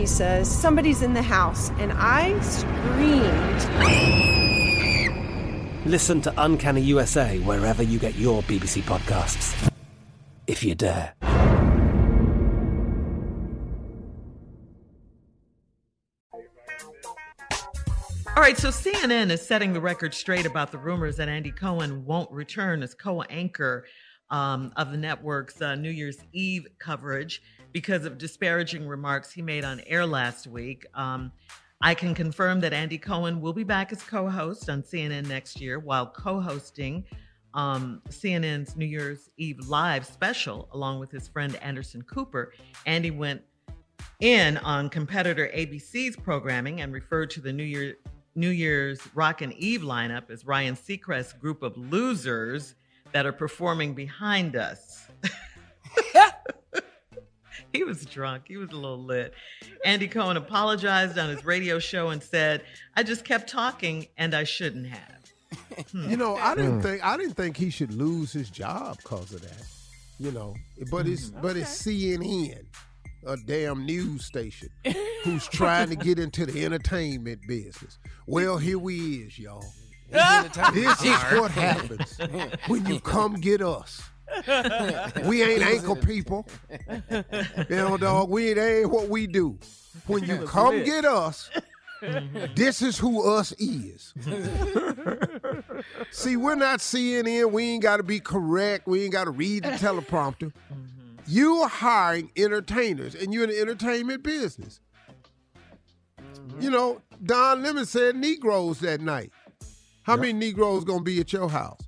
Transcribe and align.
He 0.00 0.06
says, 0.06 0.50
Somebody's 0.50 1.02
in 1.02 1.12
the 1.12 1.20
house, 1.20 1.68
and 1.72 1.92
I 1.94 2.40
screamed. 2.40 3.26
Listen 5.84 6.22
to 6.22 6.32
Uncanny 6.38 6.80
USA 6.80 7.38
wherever 7.40 7.82
you 7.82 7.98
get 7.98 8.14
your 8.14 8.40
BBC 8.44 8.80
podcasts, 8.80 9.70
if 10.46 10.64
you 10.64 10.74
dare. 10.74 11.12
All 18.34 18.42
right, 18.42 18.56
so 18.56 18.70
CNN 18.70 19.28
is 19.28 19.46
setting 19.46 19.74
the 19.74 19.82
record 19.82 20.14
straight 20.14 20.46
about 20.46 20.72
the 20.72 20.78
rumors 20.78 21.18
that 21.18 21.28
Andy 21.28 21.50
Cohen 21.50 22.06
won't 22.06 22.32
return 22.32 22.82
as 22.82 22.94
co 22.94 23.20
anchor 23.24 23.84
um, 24.30 24.72
of 24.76 24.92
the 24.92 24.96
network's 24.96 25.60
uh, 25.60 25.74
New 25.74 25.90
Year's 25.90 26.16
Eve 26.32 26.66
coverage 26.78 27.42
because 27.72 28.04
of 28.04 28.18
disparaging 28.18 28.86
remarks 28.86 29.30
he 29.30 29.42
made 29.42 29.64
on 29.64 29.80
air 29.86 30.06
last 30.06 30.46
week. 30.46 30.86
Um, 30.94 31.32
I 31.80 31.94
can 31.94 32.14
confirm 32.14 32.60
that 32.60 32.72
Andy 32.72 32.98
Cohen 32.98 33.40
will 33.40 33.52
be 33.52 33.64
back 33.64 33.92
as 33.92 34.02
co 34.02 34.28
host 34.28 34.68
on 34.68 34.82
CNN 34.82 35.26
next 35.26 35.60
year 35.60 35.78
while 35.78 36.06
co 36.06 36.40
hosting 36.40 37.04
um, 37.54 38.02
CNN's 38.08 38.76
New 38.76 38.84
Year's 38.84 39.30
Eve 39.36 39.58
live 39.66 40.06
special 40.06 40.68
along 40.72 41.00
with 41.00 41.10
his 41.10 41.26
friend 41.26 41.56
Anderson 41.56 42.02
Cooper. 42.02 42.52
Andy 42.86 43.10
went 43.10 43.42
in 44.20 44.58
on 44.58 44.88
competitor 44.88 45.50
ABC's 45.54 46.16
programming 46.16 46.82
and 46.82 46.92
referred 46.92 47.30
to 47.30 47.40
the 47.40 47.52
New 47.52 47.64
Year 47.64 47.96
New 48.36 48.50
Year's 48.50 49.00
Rockin' 49.14 49.52
Eve 49.54 49.80
lineup 49.80 50.30
as 50.30 50.46
Ryan 50.46 50.76
Seacrest's 50.76 51.32
group 51.32 51.62
of 51.62 51.76
losers 51.76 52.74
that 53.12 53.26
are 53.26 53.32
performing 53.32 53.92
behind 53.92 54.54
us. 54.54 55.08
he 57.72 57.84
was 57.84 58.04
drunk. 58.04 58.44
He 58.48 58.56
was 58.56 58.70
a 58.70 58.76
little 58.76 59.02
lit. 59.02 59.34
Andy 59.84 60.08
Cohen 60.08 60.36
apologized 60.36 61.18
on 61.18 61.28
his 61.28 61.44
radio 61.44 61.78
show 61.78 62.08
and 62.08 62.22
said, 62.22 62.62
"I 62.96 63.02
just 63.02 63.24
kept 63.24 63.48
talking 63.48 64.08
and 64.16 64.34
I 64.34 64.44
shouldn't 64.44 64.86
have." 64.86 65.20
Hmm. 65.92 66.10
You 66.10 66.16
know, 66.16 66.36
I 66.36 66.54
didn't 66.54 66.82
think 66.82 67.04
I 67.04 67.16
didn't 67.16 67.34
think 67.34 67.56
he 67.56 67.70
should 67.70 67.92
lose 67.92 68.32
his 68.32 68.50
job 68.50 68.98
because 68.98 69.32
of 69.32 69.42
that. 69.42 69.66
You 70.18 70.32
know, 70.32 70.54
but 70.90 71.06
it's 71.06 71.30
mm, 71.30 71.40
but 71.40 71.56
it's 71.56 71.82
CNN, 71.82 72.66
a 73.26 73.36
damn 73.36 73.86
news 73.86 74.24
station, 74.24 74.68
who's 75.24 75.46
trying 75.48 75.88
to 75.88 75.96
get 75.96 76.18
into 76.18 76.44
the 76.44 76.64
entertainment 76.64 77.40
business. 77.48 77.98
Well, 78.26 78.58
here 78.58 78.78
we 78.78 79.22
is, 79.22 79.38
y'all. 79.38 79.64
this 80.10 81.04
is 81.04 81.22
what 81.38 81.52
happens 81.52 82.18
when 82.66 82.84
you 82.86 82.98
come 83.00 83.34
get 83.34 83.62
us. 83.62 84.02
We 85.24 85.42
ain't 85.42 85.62
ankle 85.62 85.96
people. 85.96 86.46
You 87.10 87.76
know, 87.76 87.96
dog, 87.96 88.28
we 88.30 88.58
ain't 88.58 88.90
what 88.90 89.08
we 89.08 89.26
do. 89.26 89.58
When 90.06 90.24
you 90.24 90.38
come 90.46 90.84
get 90.84 91.04
us, 91.04 91.50
this 92.54 92.82
is 92.82 92.98
who 92.98 93.28
us 93.28 93.52
is. 93.52 94.14
See, 96.10 96.36
we're 96.36 96.54
not 96.54 96.80
CNN. 96.80 97.50
We 97.50 97.64
ain't 97.64 97.82
got 97.82 97.98
to 97.98 98.02
be 98.02 98.20
correct. 98.20 98.86
We 98.86 99.04
ain't 99.04 99.12
got 99.12 99.24
to 99.24 99.30
read 99.30 99.64
the 99.64 99.70
teleprompter. 99.70 100.52
Mm-hmm. 100.52 101.00
You 101.26 101.56
are 101.58 101.68
hiring 101.68 102.30
entertainers, 102.36 103.14
and 103.14 103.32
you're 103.32 103.44
in 103.44 103.50
the 103.50 103.60
entertainment 103.60 104.22
business. 104.22 104.80
Mm-hmm. 106.20 106.60
You 106.60 106.70
know, 106.70 107.02
Don 107.22 107.62
Lemon 107.62 107.86
said 107.86 108.16
Negroes 108.16 108.80
that 108.80 109.00
night. 109.00 109.30
How 110.02 110.14
yep. 110.14 110.20
many 110.20 110.32
Negroes 110.32 110.84
gonna 110.84 111.02
be 111.02 111.20
at 111.20 111.32
your 111.32 111.48
house? 111.48 111.80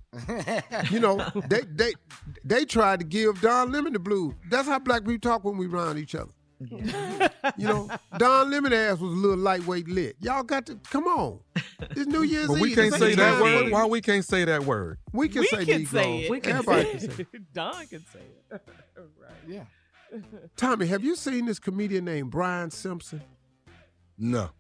You 0.91 1.01
know, 1.01 1.17
they 1.49 1.63
they 1.63 1.93
they 2.45 2.65
tried 2.65 3.01
to 3.01 3.07
give 3.07 3.41
Don 3.41 3.73
Lemon 3.73 3.93
the 3.93 3.99
blues. 3.99 4.35
That's 4.51 4.69
how 4.69 4.79
black 4.79 5.05
people 5.05 5.19
talk 5.19 5.45
when 5.45 5.57
we 5.57 5.67
around 5.67 5.99
each 5.99 6.15
other. 6.15 6.33
you 6.61 7.67
know, 7.67 7.91
Don 8.19 8.51
Lemon 8.51 8.73
ass 8.73 8.99
was 8.99 9.13
a 9.13 9.17
little 9.17 9.37
lightweight 9.39 9.89
lit. 9.89 10.17
Y'all 10.21 10.45
got 10.45 10.67
to 10.67 10.77
come 10.91 11.05
on. 11.09 11.41
It's 11.91 12.07
New 12.07 12.23
Year's 12.23 12.47
but 12.49 12.55
Eve. 12.57 12.61
we 12.61 12.75
can't 12.75 12.95
say 12.95 13.15
that 13.15 13.43
word. 13.43 13.73
Why 13.73 13.87
we 13.87 14.01
can't 14.01 14.25
say 14.25 14.45
that 14.45 14.65
word? 14.65 14.99
We 15.13 15.29
can 15.29 15.41
we 15.41 15.47
say 15.49 15.65
can 15.65 15.83
Negroes. 15.83 15.91
say 15.91 16.19
it. 16.21 16.31
We 16.31 16.41
can 16.41 16.53
Everybody 16.53 16.85
can 16.91 17.01
say 17.01 17.27
it. 17.33 17.43
Don 17.53 17.87
can 17.87 18.05
say 18.13 18.21
it. 18.53 18.63
right. 19.19 19.31
Yeah. 19.49 19.65
Tommy, 20.57 20.87
have 20.87 21.03
you 21.03 21.17
seen 21.17 21.47
this 21.47 21.59
comedian 21.59 22.05
named 22.05 22.31
Brian 22.31 22.71
Simpson? 22.71 23.23
No. 24.19 24.51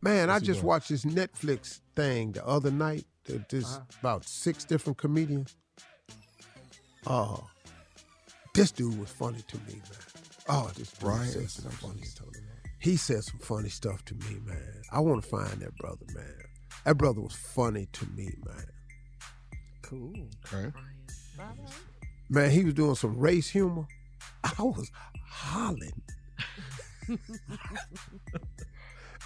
Man, 0.00 0.28
What's 0.28 0.42
I 0.42 0.46
just 0.46 0.62
watched 0.62 0.90
this 0.90 1.04
Netflix 1.04 1.80
thing 1.96 2.32
the 2.32 2.46
other 2.46 2.70
night. 2.70 3.04
There's 3.48 3.64
uh-huh. 3.64 3.80
about 4.00 4.24
six 4.24 4.64
different 4.64 4.98
comedians. 4.98 5.56
Oh, 7.06 7.46
this 8.54 8.70
dude 8.70 8.98
was 8.98 9.10
funny 9.10 9.42
to 9.48 9.56
me, 9.58 9.74
man. 9.74 9.82
Oh, 10.48 10.70
this 10.76 10.92
Brian 10.94 11.28
is 11.28 11.60
funny. 11.80 12.02
he 12.80 12.96
said 12.96 13.22
some 13.22 13.38
funny 13.38 13.68
stuff 13.68 14.04
to 14.06 14.14
me, 14.14 14.38
man. 14.44 14.82
I 14.90 15.00
want 15.00 15.22
to 15.22 15.28
find 15.28 15.60
that 15.60 15.76
brother, 15.76 16.06
man. 16.14 16.42
That 16.84 16.96
brother 16.96 17.20
was 17.20 17.34
funny 17.34 17.86
to 17.92 18.06
me, 18.16 18.30
man. 18.46 18.64
Cool. 19.82 20.14
Okay. 20.52 20.72
Man, 22.30 22.50
he 22.50 22.64
was 22.64 22.74
doing 22.74 22.94
some 22.94 23.18
race 23.18 23.48
humor. 23.48 23.86
I 24.42 24.62
was 24.62 24.90
hollering. 25.26 26.02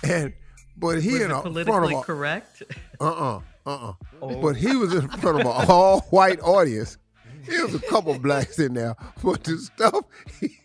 and 0.04 0.32
but 0.76 1.02
he 1.02 1.12
Was 1.12 1.20
in 1.20 1.30
it 1.30 1.34
a 1.34 1.40
front 1.40 1.56
of 1.56 1.66
politically 1.66 1.94
a, 1.94 2.02
correct? 2.02 2.62
uh-uh, 3.00 3.40
uh-uh. 3.66 3.92
Oh. 4.20 4.40
But 4.40 4.56
he 4.56 4.74
was 4.76 4.94
in 4.94 5.08
front 5.08 5.40
of 5.40 5.46
an 5.46 5.66
all-white 5.68 6.40
audience. 6.40 6.98
There 7.46 7.64
was 7.64 7.74
a 7.74 7.80
couple 7.80 8.18
blacks 8.18 8.58
in 8.58 8.74
there, 8.74 8.94
but 9.22 9.42
the 9.44 9.58
stuff 9.58 10.04
he, 10.40 10.58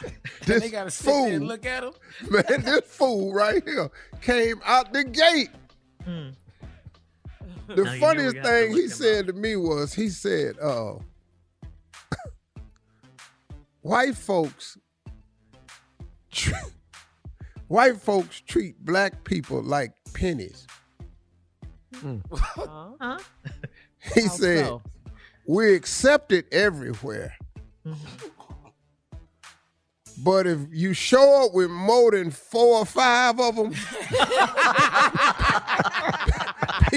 this 0.46 0.62
they 0.62 0.70
gotta 0.70 0.90
sit 0.90 1.04
fool, 1.04 1.24
there 1.24 1.34
and 1.34 1.48
look 1.48 1.66
at 1.66 1.82
him. 1.82 1.92
man, 2.30 2.62
this 2.62 2.82
fool 2.84 3.32
right 3.32 3.62
here 3.66 3.90
came 4.20 4.60
out 4.64 4.92
the 4.92 5.04
gate. 5.04 5.50
The 6.04 6.04
Hmm. 6.04 6.28
Now 7.68 7.74
you 7.74 7.84
know 7.84 7.98
funniest 7.98 8.36
thing 8.36 8.72
he 8.72 8.82
him 8.84 8.88
said 8.88 9.26
to 9.26 9.32
me 9.32 9.56
was, 9.56 9.92
he 9.92 10.08
said, 10.08 10.56
uh, 10.62 10.94
white 13.80 14.14
folks, 14.14 14.78
white 17.66 18.00
folks 18.00 18.40
treat 18.46 18.78
black 18.84 19.24
people 19.24 19.62
like 19.62 19.94
pennies. 20.14 20.68
Mm. 22.02 22.22
Huh? 23.00 23.18
He 24.14 24.22
How 24.22 24.28
said, 24.28 24.66
so? 24.66 24.82
we're 25.46 25.74
accepted 25.74 26.44
everywhere. 26.52 27.34
Mm-hmm. 27.84 28.26
But 30.18 30.46
if 30.46 30.60
you 30.70 30.92
show 30.94 31.44
up 31.44 31.52
with 31.54 31.70
more 31.70 32.12
than 32.12 32.30
four 32.30 32.78
or 32.78 32.86
five 32.86 33.38
of 33.40 33.56
them, 33.56 33.72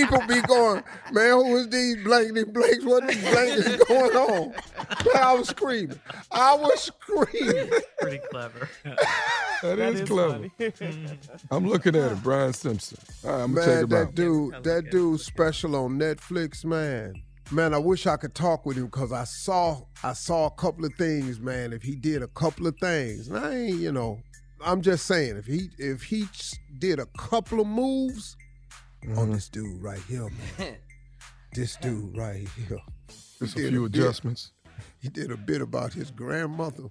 people 0.03 0.27
be 0.27 0.41
going, 0.41 0.83
man, 1.11 1.31
who 1.31 1.57
is 1.57 1.69
these 1.69 2.03
blankety 2.03 2.43
blanks? 2.45 2.85
What 2.85 3.07
these 3.07 3.21
blankets 3.21 3.83
going 3.85 4.15
on? 4.15 4.49
Man, 4.51 5.23
I 5.23 5.33
was 5.33 5.49
screaming. 5.49 5.99
I 6.31 6.55
was 6.55 6.83
screaming. 6.83 7.71
Pretty 7.99 8.19
clever. 8.31 8.69
That 9.61 9.77
is, 9.77 9.99
is 9.99 10.07
clever. 10.07 10.47
I'm 11.51 11.67
looking 11.67 11.93
at 11.93 12.13
it, 12.13 12.23
Brian 12.23 12.53
Simpson. 12.53 12.97
All 13.25 13.29
right, 13.29 13.43
I'm 13.43 13.53
gonna 13.53 13.65
check 13.65 13.75
Man, 13.75 13.83
him 13.83 13.89
that 13.89 14.07
out. 14.07 14.15
dude, 14.15 14.63
that 14.63 14.89
dude 14.89 15.19
special 15.19 15.75
on 15.75 15.99
Netflix, 15.99 16.63
man. 16.63 17.21
Man, 17.51 17.73
I 17.73 17.77
wish 17.77 18.07
I 18.07 18.15
could 18.15 18.33
talk 18.33 18.65
with 18.65 18.77
him 18.77 18.85
because 18.85 19.11
I 19.11 19.25
saw 19.25 19.81
I 20.01 20.13
saw 20.13 20.45
a 20.45 20.51
couple 20.51 20.85
of 20.85 20.93
things, 20.93 21.41
man. 21.41 21.73
If 21.73 21.81
he 21.81 21.95
did 21.97 22.23
a 22.23 22.27
couple 22.27 22.67
of 22.67 22.77
things, 22.77 23.27
and 23.27 23.37
I 23.37 23.53
ain't, 23.53 23.79
you 23.79 23.91
know, 23.91 24.21
I'm 24.63 24.81
just 24.81 25.05
saying, 25.05 25.35
if 25.35 25.45
he 25.45 25.69
if 25.77 26.03
he 26.03 26.25
did 26.77 26.99
a 26.99 27.07
couple 27.17 27.59
of 27.59 27.67
moves 27.67 28.37
on 29.17 29.31
this 29.31 29.49
dude 29.49 29.81
right 29.81 30.01
here, 30.07 30.29
man. 30.57 30.75
this 31.53 31.75
dude 31.77 32.15
right 32.17 32.47
here. 32.55 32.79
Just 33.39 33.57
He 33.57 33.65
a 33.65 33.69
few 33.69 33.87
bit- 33.89 33.99
adjustments. 34.01 34.51
He 35.01 35.09
did 35.09 35.29
a 35.31 35.35
bit 35.37 35.61
about 35.61 35.91
his 35.93 36.09
grandmother. 36.11 36.83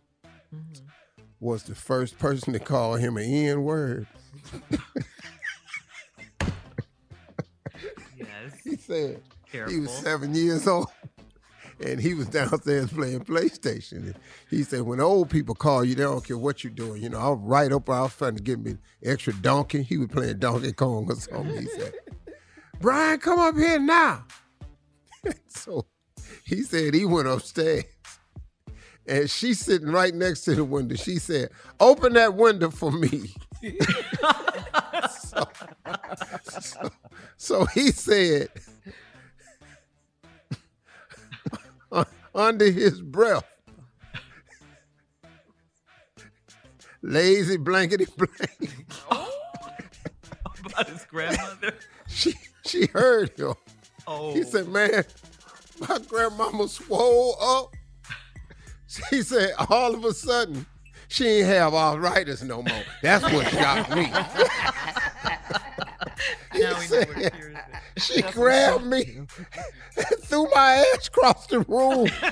Was 1.41 1.63
the 1.63 1.75
first 1.75 2.19
person 2.19 2.53
to 2.53 2.59
call 2.59 2.95
him 2.97 3.17
an 3.17 3.25
N 3.25 3.63
word. 3.65 4.07
Yes. 8.17 8.53
He 8.65 8.77
said 8.77 9.21
he 9.69 9.79
was 9.81 9.91
seven 9.91 10.35
years 10.35 10.67
old 10.67 10.89
and 11.81 12.01
he 12.01 12.15
was 12.15 12.27
downstairs 12.31 12.93
playing 12.93 13.21
PlayStation. 13.21 13.97
And 13.99 14.15
he 14.51 14.63
said, 14.63 14.83
when 14.83 15.01
old 15.01 15.31
people 15.31 15.55
call 15.55 15.85
you, 15.85 15.95
they 15.95 16.03
don't 16.03 16.25
care 16.25 16.39
what 16.39 16.65
you're 16.65 16.73
doing. 16.73 17.03
You 17.03 17.11
know, 17.11 17.19
I'll 17.19 17.37
right 17.37 17.73
up, 17.73 17.89
I 17.89 18.03
was 18.03 18.17
trying 18.17 18.37
to 18.37 18.43
give 18.43 18.61
me 18.61 18.77
extra 19.03 19.33
donkey. 19.35 19.83
He 19.83 19.97
was 19.99 20.09
playing 20.09 20.39
Donkey 20.39 20.73
Kong 20.73 21.07
or 21.11 21.17
something. 21.17 21.61
He 21.61 21.67
said, 21.69 21.93
Brian, 22.81 23.19
come 23.19 23.39
up 23.39 23.57
here 23.57 23.79
now. 23.79 24.25
so 25.49 25.87
he 26.45 26.63
said 26.63 26.95
he 26.95 27.05
went 27.05 27.29
upstairs. 27.29 27.85
And 29.07 29.31
she's 29.31 29.61
sitting 29.61 29.89
right 29.91 30.15
next 30.15 30.43
to 30.43 30.55
the 30.55 30.65
window. 30.65 30.95
She 30.95 31.17
said, 31.19 31.49
Open 31.81 32.13
that 32.13 32.35
window 32.35 32.71
for 32.71 32.93
me. 32.93 33.33
so, 35.19 35.45
so- 36.51 36.91
so 37.41 37.65
he 37.67 37.91
said, 37.93 38.49
under 42.35 42.71
his 42.71 43.01
breath, 43.01 43.45
lazy 47.03 47.57
blankety 47.57 48.07
blank. 48.17 48.75
Oh. 49.11 49.33
About 50.65 50.89
his 50.89 51.05
grandmother. 51.05 51.75
She 52.09 52.35
she 52.65 52.87
heard 52.87 53.39
him. 53.39 53.55
Oh. 54.07 54.35
He 54.35 54.43
said, 54.43 54.69
"Man, 54.69 55.05
my 55.89 55.99
grandmama 56.09 56.69
swole 56.69 57.37
up." 57.41 57.75
She 58.89 59.23
said, 59.23 59.53
all 59.69 59.95
of 59.95 60.03
a 60.05 60.15
sudden, 60.15 60.65
she 61.09 61.27
ain't 61.27 61.47
have 61.47 61.75
arthritis 61.75 62.43
no 62.43 62.63
more. 62.63 62.83
That's 63.03 63.23
what 63.25 63.47
shocked 63.49 63.95
me. 63.95 64.11
He 66.53 66.61
Now 66.61 66.71
know 66.71 66.77
where 66.77 66.87
said, 66.87 67.33
she 67.99 68.23
grabbed 68.23 68.85
me 68.87 69.17
and 69.17 69.29
threw 70.23 70.47
my 70.55 70.85
ass 70.95 71.09
across 71.09 71.47
the 71.47 71.61
room, 71.61 72.09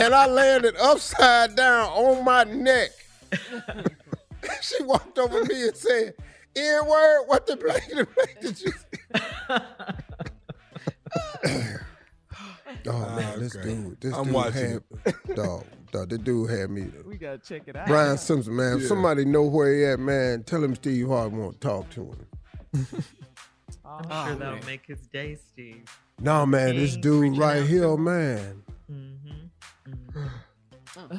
and 0.00 0.14
I 0.14 0.26
landed 0.26 0.76
upside 0.76 1.56
down 1.56 1.88
on 1.90 2.24
my 2.24 2.44
neck. 2.44 2.90
she 4.62 4.82
walked 4.84 5.18
over 5.18 5.44
me 5.44 5.68
and 5.68 5.76
said, 5.76 6.14
"N 6.54 6.86
word, 6.86 7.24
what 7.26 7.46
the 7.46 7.56
blanket 7.56 8.08
did 8.40 8.62
you?" 8.62 8.72
oh 12.88 13.16
man, 13.16 13.40
this 13.40 13.56
Okay. 13.56 13.68
dude, 13.68 14.00
this 14.00 14.14
I'm 14.14 14.24
dude 14.24 14.34
watching 14.34 14.80
had, 15.04 15.14
dog, 15.34 15.64
dog, 15.92 16.08
the 16.08 16.18
dude 16.18 16.50
had 16.50 16.70
me. 16.70 16.88
We 17.04 17.16
gotta 17.16 17.38
check 17.38 17.62
it 17.66 17.76
out. 17.76 17.86
Brian 17.86 18.18
Simpson, 18.18 18.56
man. 18.56 18.80
Yeah. 18.80 18.86
somebody 18.86 19.24
know 19.24 19.42
where 19.42 19.74
he 19.74 19.84
at, 19.86 20.00
man, 20.00 20.44
tell 20.44 20.62
him 20.62 20.74
Steve 20.74 21.08
Harvey 21.08 21.36
want 21.36 21.60
to 21.60 21.66
talk 21.66 21.90
to 21.90 22.12
him. 22.12 22.86
I'm 23.86 24.04
Oh, 24.10 24.26
sure 24.26 24.34
that'll 24.36 24.54
man. 24.56 24.66
make 24.66 24.86
his 24.86 25.00
day, 25.08 25.36
Steve. 25.36 25.84
No, 26.20 26.44
man, 26.46 26.76
this 26.76 26.96
dude 26.96 27.22
reaching 27.22 27.38
right 27.38 27.62
here, 27.64 27.82
to 27.82 27.90
him. 27.92 28.04
man. 28.04 28.62
Mm-hmm. 28.90 30.26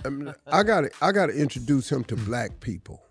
I, 0.05 0.09
mean, 0.09 0.33
I 0.47 0.63
gotta, 0.63 0.89
I 1.01 1.11
gotta 1.11 1.33
introduce 1.33 1.91
him 1.91 2.03
to 2.05 2.15
black 2.15 2.59
people 2.59 3.01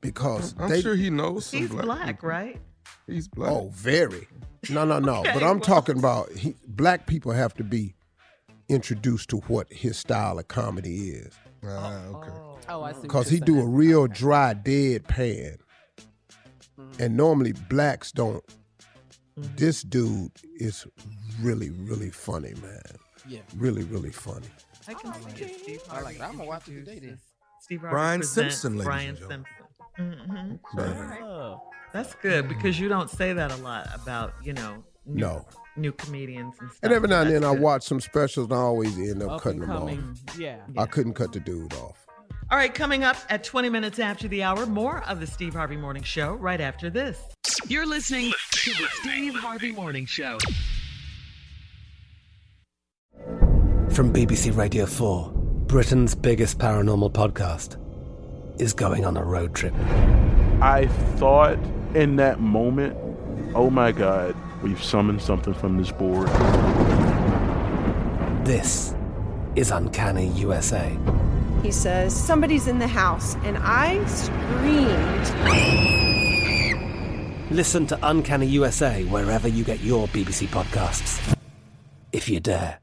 because 0.00 0.54
I'm 0.58 0.68
they. 0.68 0.80
sure 0.82 0.94
he 0.94 1.10
knows 1.10 1.46
some 1.46 1.60
He's 1.60 1.68
black, 1.70 1.84
black, 1.84 2.22
right? 2.22 2.60
He's 3.06 3.28
black. 3.28 3.50
oh, 3.50 3.70
very. 3.74 4.28
No, 4.68 4.84
no, 4.84 4.98
no. 4.98 5.16
Okay, 5.20 5.30
but 5.32 5.42
I'm 5.42 5.58
well. 5.58 5.60
talking 5.60 5.98
about 5.98 6.30
he, 6.32 6.54
black 6.68 7.06
people 7.06 7.32
have 7.32 7.54
to 7.54 7.64
be 7.64 7.94
introduced 8.68 9.30
to 9.30 9.38
what 9.38 9.66
his 9.72 9.96
style 9.98 10.38
of 10.38 10.46
comedy 10.48 11.10
is 11.10 11.34
Ah, 11.66 12.04
okay. 12.06 12.30
Oh, 12.68 12.82
I 12.82 12.92
see. 12.92 13.00
because 13.02 13.32
you're 13.32 13.40
he 13.40 13.44
do 13.44 13.54
a 13.56 13.60
saying. 13.62 13.74
real 13.74 14.06
dry 14.06 14.54
dead 14.54 15.04
deadpan, 15.04 15.58
and 16.98 17.16
normally 17.16 17.52
blacks 17.68 18.12
don't. 18.12 18.44
This 19.56 19.82
dude 19.82 20.32
is 20.56 20.86
really, 21.40 21.70
really 21.70 22.10
funny, 22.10 22.52
man. 22.62 22.82
Yeah. 23.28 23.40
Really, 23.56 23.84
really 23.84 24.10
funny. 24.10 24.48
I 24.88 24.94
can 24.94 25.12
see 25.36 25.44
it. 25.44 25.60
Steve 25.62 25.82
I 25.90 26.00
like 26.00 26.16
it. 26.16 26.22
I'm 26.22 26.36
gonna 26.36 26.48
watch 26.48 26.68
it 26.68 26.74
today 26.84 26.96
introduces- 26.96 27.00
then. 27.00 27.18
Steve 27.60 27.80
Harvey 27.80 27.92
Brian 27.92 28.20
presents 28.20 28.56
Simpson, 28.56 28.72
ladies 28.78 28.84
Brian 28.86 29.08
and 29.10 29.18
gentlemen. 29.18 29.44
Simpson. 29.96 30.58
hmm 30.72 30.76
Man. 30.76 31.18
Oh. 31.22 31.62
That's 31.92 32.14
good 32.16 32.48
because 32.48 32.78
you 32.80 32.88
don't 32.88 33.10
say 33.10 33.32
that 33.32 33.50
a 33.52 33.56
lot 33.56 33.88
about 33.94 34.32
you 34.42 34.52
know 34.52 34.82
new, 35.06 35.20
No. 35.20 35.46
new 35.76 35.92
comedians 35.92 36.54
and 36.60 36.70
stuff. 36.70 36.80
And 36.82 36.92
every 36.92 37.08
now 37.08 37.20
and 37.22 37.30
That's 37.30 37.42
then 37.42 37.56
I 37.56 37.60
watch 37.60 37.82
some 37.84 38.00
specials 38.00 38.46
and 38.46 38.54
I 38.54 38.58
always 38.58 38.96
end 38.98 39.22
up 39.22 39.30
Up 39.32 39.42
cutting 39.42 39.62
and 39.62 39.70
them 39.70 39.78
coming. 39.78 40.16
Yeah. 40.38 40.56
off. 40.68 40.78
I 40.78 40.86
couldn't 40.86 41.14
cut 41.14 41.32
the 41.32 41.40
dude 41.40 41.72
off. 41.74 41.99
All 42.50 42.58
right, 42.58 42.74
coming 42.74 43.04
up 43.04 43.16
at 43.28 43.44
20 43.44 43.68
minutes 43.68 44.00
after 44.00 44.26
the 44.26 44.42
hour, 44.42 44.66
more 44.66 45.04
of 45.08 45.20
the 45.20 45.26
Steve 45.28 45.54
Harvey 45.54 45.76
Morning 45.76 46.02
Show 46.02 46.34
right 46.34 46.60
after 46.60 46.90
this. 46.90 47.16
You're 47.68 47.86
listening 47.86 48.32
to 48.50 48.70
the 48.72 48.88
Steve 49.02 49.36
Harvey 49.36 49.70
Morning 49.70 50.04
Show. 50.04 50.36
From 53.90 54.12
BBC 54.12 54.56
Radio 54.56 54.84
4, 54.84 55.30
Britain's 55.68 56.16
biggest 56.16 56.58
paranormal 56.58 57.12
podcast 57.12 57.76
is 58.60 58.72
going 58.72 59.04
on 59.04 59.16
a 59.16 59.22
road 59.22 59.54
trip. 59.54 59.74
I 60.60 60.88
thought 61.18 61.56
in 61.94 62.16
that 62.16 62.40
moment, 62.40 62.96
oh 63.54 63.70
my 63.70 63.92
God, 63.92 64.34
we've 64.60 64.82
summoned 64.82 65.22
something 65.22 65.54
from 65.54 65.76
this 65.76 65.92
board. 65.92 66.26
This 68.44 68.92
is 69.54 69.70
Uncanny 69.70 70.26
USA. 70.30 70.98
He 71.62 71.70
says, 71.70 72.14
Somebody's 72.14 72.66
in 72.66 72.78
the 72.78 72.88
house. 72.88 73.36
And 73.44 73.58
I 73.60 74.04
screamed. 74.06 75.26
Listen 77.50 77.86
to 77.88 77.98
Uncanny 78.02 78.46
USA 78.46 79.04
wherever 79.04 79.48
you 79.48 79.64
get 79.64 79.80
your 79.80 80.06
BBC 80.08 80.46
podcasts, 80.48 81.36
if 82.12 82.28
you 82.28 82.40
dare. 82.40 82.78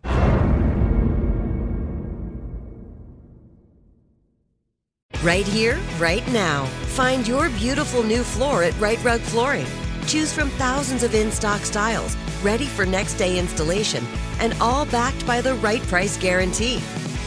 Right 5.23 5.47
here, 5.47 5.79
right 5.97 6.25
now. 6.31 6.65
Find 6.95 7.27
your 7.27 7.49
beautiful 7.51 8.03
new 8.03 8.23
floor 8.23 8.63
at 8.63 8.79
Rite 8.79 9.03
Rug 9.03 9.19
Flooring. 9.19 9.65
Choose 10.05 10.31
from 10.31 10.49
thousands 10.51 11.03
of 11.03 11.15
in 11.15 11.31
stock 11.31 11.61
styles, 11.61 12.15
ready 12.43 12.65
for 12.65 12.85
next 12.85 13.15
day 13.15 13.37
installation, 13.37 14.05
and 14.39 14.53
all 14.61 14.85
backed 14.85 15.25
by 15.25 15.41
the 15.41 15.55
right 15.55 15.81
price 15.83 16.17
guarantee. 16.17 16.81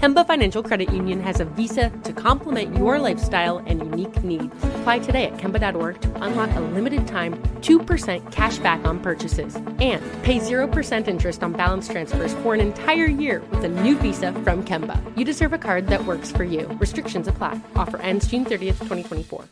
Kemba 0.00 0.26
Financial 0.26 0.62
Credit 0.62 0.90
Union 0.94 1.20
has 1.20 1.40
a 1.40 1.44
visa 1.44 1.90
to 2.04 2.14
complement 2.14 2.74
your 2.74 2.98
lifestyle 2.98 3.58
and 3.66 3.80
unique 3.80 4.24
needs. 4.24 4.46
Apply 4.80 4.98
today 4.98 5.26
at 5.26 5.36
Kemba.org 5.36 6.00
to 6.00 6.22
unlock 6.22 6.48
a 6.56 6.60
limited 6.60 7.06
time 7.06 7.34
2% 7.60 8.32
cash 8.32 8.56
back 8.60 8.82
on 8.86 8.98
purchases 9.00 9.56
and 9.56 10.02
pay 10.22 10.38
0% 10.38 11.06
interest 11.06 11.42
on 11.42 11.52
balance 11.52 11.86
transfers 11.86 12.32
for 12.36 12.54
an 12.54 12.60
entire 12.60 13.04
year 13.04 13.42
with 13.50 13.62
a 13.62 13.68
new 13.68 13.94
visa 13.98 14.32
from 14.32 14.64
Kemba. 14.64 14.96
You 15.18 15.26
deserve 15.26 15.52
a 15.52 15.58
card 15.58 15.88
that 15.88 16.06
works 16.06 16.32
for 16.32 16.44
you. 16.44 16.60
Restrictions 16.80 17.28
apply. 17.28 17.60
Offer 17.76 17.98
ends 17.98 18.26
June 18.26 18.46
30th, 18.46 18.78
2024. 18.78 19.44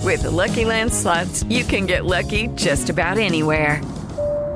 With 0.00 0.22
the 0.22 0.30
Lucky 0.30 0.64
Land 0.64 0.94
slots, 0.94 1.42
you 1.42 1.62
can 1.62 1.84
get 1.84 2.06
lucky 2.06 2.46
just 2.56 2.88
about 2.88 3.18
anywhere. 3.18 3.82